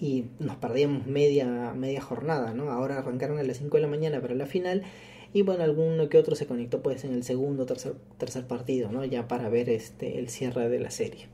y 0.00 0.24
nos 0.38 0.56
perdíamos 0.56 1.06
media, 1.06 1.74
media 1.76 2.00
jornada, 2.00 2.54
¿no? 2.54 2.70
Ahora 2.70 2.98
arrancaron 2.98 3.38
a 3.38 3.42
las 3.42 3.58
5 3.58 3.76
de 3.76 3.82
la 3.82 3.88
mañana 3.88 4.20
para 4.20 4.34
la 4.34 4.46
final 4.46 4.82
y 5.32 5.42
bueno, 5.42 5.62
alguno 5.62 6.08
que 6.08 6.18
otro 6.18 6.34
se 6.34 6.46
conectó 6.46 6.82
pues 6.82 7.04
en 7.04 7.14
el 7.14 7.22
segundo 7.22 7.66
tercer, 7.66 7.94
tercer 8.18 8.46
partido, 8.46 8.90
¿no? 8.90 9.04
Ya 9.04 9.28
para 9.28 9.48
ver 9.48 9.68
este, 9.68 10.18
el 10.18 10.28
cierre 10.28 10.68
de 10.68 10.80
la 10.80 10.90
serie. 10.90 11.28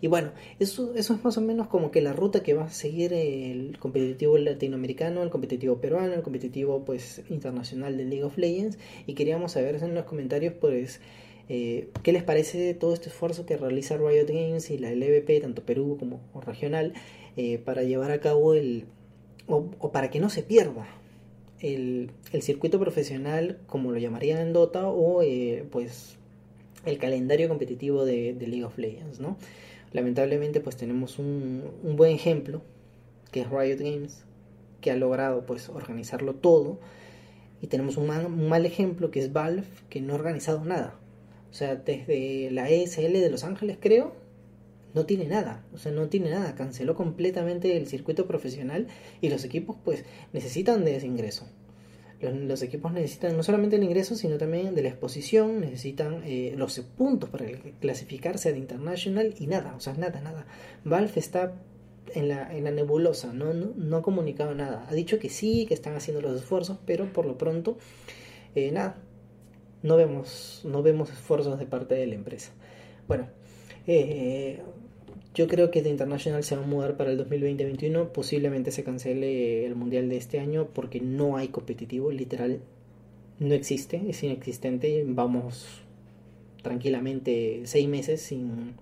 Y 0.00 0.06
bueno, 0.06 0.30
eso, 0.60 0.94
eso 0.94 1.14
es 1.14 1.24
más 1.24 1.36
o 1.36 1.40
menos 1.40 1.66
como 1.66 1.90
que 1.90 2.00
la 2.00 2.12
ruta 2.12 2.42
que 2.42 2.54
va 2.54 2.64
a 2.64 2.70
seguir 2.70 3.12
el 3.12 3.76
competitivo 3.78 4.38
latinoamericano, 4.38 5.22
el 5.22 5.30
competitivo 5.30 5.78
peruano, 5.78 6.14
el 6.14 6.22
competitivo 6.22 6.84
pues 6.84 7.22
internacional 7.28 7.96
de 7.96 8.04
League 8.04 8.24
of 8.24 8.38
Legends. 8.38 8.78
Y 9.06 9.14
queríamos 9.14 9.52
saber 9.52 9.76
en 9.82 9.94
los 9.94 10.04
comentarios 10.04 10.54
pues 10.54 11.00
eh, 11.48 11.88
qué 12.02 12.12
les 12.12 12.22
parece 12.22 12.72
todo 12.74 12.94
este 12.94 13.08
esfuerzo 13.08 13.44
que 13.44 13.56
realiza 13.56 13.98
Riot 13.98 14.28
Games 14.28 14.70
y 14.70 14.78
la 14.78 14.90
LVP, 14.92 15.40
tanto 15.40 15.64
Perú 15.64 15.96
como 15.98 16.20
regional, 16.46 16.94
eh, 17.36 17.58
para 17.58 17.82
llevar 17.82 18.12
a 18.12 18.20
cabo 18.20 18.54
el... 18.54 18.86
o 19.48 19.92
para 19.92 20.10
que 20.10 20.20
no 20.20 20.30
se 20.30 20.42
pierda 20.42 20.86
el, 21.60 22.10
circuito 22.40 22.78
profesional, 22.78 23.58
como 23.66 23.92
lo 23.92 23.98
llamarían 23.98 24.38
en 24.38 24.52
Dota, 24.52 24.88
o 24.88 25.22
eh, 25.22 25.64
pues 25.70 26.16
el 26.84 26.98
calendario 26.98 27.48
competitivo 27.48 28.04
de, 28.04 28.34
League 28.38 28.64
of 28.64 28.78
Legends, 28.78 29.20
¿no? 29.20 29.36
Lamentablemente 29.92 30.60
pues 30.60 30.76
tenemos 30.76 31.18
un, 31.18 31.64
buen 31.82 32.12
ejemplo, 32.12 32.62
que 33.32 33.42
es 33.42 33.50
Riot 33.50 33.78
Games, 33.78 34.24
que 34.80 34.90
ha 34.90 34.96
logrado 34.96 35.44
pues 35.44 35.68
organizarlo 35.68 36.34
todo, 36.34 36.78
y 37.60 37.66
tenemos 37.66 37.96
un, 37.96 38.08
un 38.10 38.48
mal 38.48 38.64
ejemplo 38.64 39.10
que 39.10 39.20
es 39.20 39.32
Valve, 39.32 39.64
que 39.90 40.00
no 40.00 40.14
ha 40.14 40.16
organizado 40.16 40.64
nada. 40.64 40.98
O 41.50 41.54
sea, 41.54 41.74
desde 41.74 42.50
la 42.50 42.70
ESL 42.70 43.12
de 43.12 43.28
Los 43.28 43.44
Ángeles 43.44 43.76
creo, 43.80 44.14
no 44.94 45.06
tiene 45.06 45.26
nada, 45.26 45.64
o 45.72 45.78
sea, 45.78 45.92
no 45.92 46.08
tiene 46.08 46.30
nada, 46.30 46.54
canceló 46.54 46.94
completamente 46.94 47.76
el 47.76 47.86
circuito 47.86 48.26
profesional 48.26 48.88
y 49.20 49.28
los 49.28 49.44
equipos 49.44 49.76
pues 49.84 50.04
necesitan 50.32 50.84
de 50.84 50.96
ese 50.96 51.06
ingreso. 51.06 51.48
Los, 52.20 52.60
equipos 52.60 52.92
necesitan 52.92 53.34
no 53.34 53.42
solamente 53.42 53.76
el 53.76 53.82
ingreso, 53.82 54.14
sino 54.14 54.36
también 54.36 54.74
de 54.74 54.82
la 54.82 54.90
exposición, 54.90 55.60
necesitan 55.60 56.22
eh, 56.26 56.52
los 56.54 56.78
puntos 56.80 57.30
para 57.30 57.46
clasificarse 57.80 58.52
de 58.52 58.58
International 58.58 59.34
y 59.38 59.46
nada, 59.46 59.74
o 59.74 59.80
sea, 59.80 59.94
nada, 59.94 60.20
nada. 60.20 60.46
Valve 60.84 61.12
está 61.16 61.54
en 62.14 62.28
la, 62.28 62.54
en 62.54 62.64
la 62.64 62.72
nebulosa, 62.72 63.32
no, 63.32 63.54
no, 63.54 63.96
ha 63.96 64.02
comunicado 64.02 64.54
nada. 64.54 64.86
Ha 64.90 64.92
dicho 64.92 65.18
que 65.18 65.30
sí, 65.30 65.64
que 65.66 65.72
están 65.72 65.94
haciendo 65.96 66.20
los 66.20 66.36
esfuerzos, 66.36 66.78
pero 66.84 67.10
por 67.10 67.24
lo 67.24 67.38
pronto, 67.38 67.78
eh, 68.54 68.70
nada, 68.70 68.98
no 69.82 69.96
vemos, 69.96 70.60
no 70.64 70.82
vemos 70.82 71.10
esfuerzos 71.10 71.58
de 71.58 71.64
parte 71.64 71.94
de 71.94 72.06
la 72.06 72.16
empresa. 72.16 72.52
Bueno, 73.08 73.28
eh, 73.92 74.60
yo 75.34 75.48
creo 75.48 75.72
que 75.72 75.82
The 75.82 75.88
International 75.88 76.44
se 76.44 76.54
va 76.54 76.62
a 76.62 76.66
mudar 76.66 76.96
para 76.96 77.10
el 77.10 77.18
2020-2021. 77.18 78.08
Posiblemente 78.12 78.70
se 78.70 78.84
cancele 78.84 79.66
el 79.66 79.74
mundial 79.74 80.08
de 80.08 80.16
este 80.16 80.38
año 80.38 80.68
porque 80.72 81.00
no 81.00 81.36
hay 81.36 81.48
competitivo, 81.48 82.12
literal. 82.12 82.60
No 83.40 83.52
existe, 83.52 84.00
es 84.08 84.22
inexistente. 84.22 85.04
Vamos 85.08 85.82
tranquilamente 86.62 87.62
seis 87.64 87.88
meses 87.88 88.22
sin, 88.22 88.74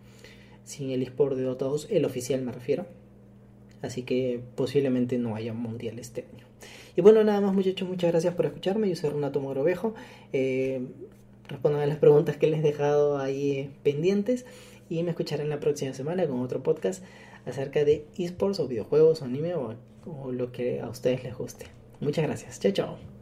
sin 0.65 0.91
el 0.91 1.03
eSport 1.03 1.37
de 1.37 1.45
Dota 1.45 1.65
2, 1.65 1.88
el 1.91 2.05
oficial 2.05 2.43
me 2.43 2.53
refiero. 2.53 2.87
Así 3.81 4.03
que 4.03 4.41
posiblemente 4.57 5.17
no 5.17 5.37
haya 5.37 5.55
mundial 5.55 5.99
este 5.99 6.27
año. 6.35 6.45
Y 6.97 7.00
bueno, 7.00 7.25
nada 7.25 7.41
más 7.41 7.55
muchachos, 7.55 7.88
muchas 7.88 8.11
gracias 8.11 8.35
por 8.35 8.45
escucharme. 8.45 8.88
Yo 8.91 8.97
soy 8.97 9.11
Renato 9.11 9.41
Mogrovejo. 9.41 9.95
Eh, 10.33 10.83
respondan 11.49 11.81
a 11.83 11.87
las 11.87 11.99
preguntas 11.99 12.37
que 12.37 12.49
les 12.49 12.61
he 12.61 12.62
dejado 12.62 13.19
ahí 13.19 13.71
pendientes 13.83 14.45
y 14.88 15.02
me 15.02 15.11
escucharán 15.11 15.49
la 15.49 15.61
próxima 15.61 15.92
semana 15.92 16.26
con 16.26 16.40
otro 16.40 16.62
podcast 16.62 17.02
acerca 17.47 17.85
de 17.85 18.07
esports 18.16 18.61
o 18.61 18.68
videojuegos 18.68 19.23
o 19.23 19.25
anime 19.25 19.54
o, 19.54 19.75
o 20.07 20.33
lo 20.33 20.52
que 20.52 20.80
a 20.80 20.88
ustedes 20.88 21.25
les 21.25 21.37
guste. 21.37 21.66
Muchas 22.00 22.25
gracias. 22.25 22.61
Chao, 22.61 22.73
chao. 22.73 23.18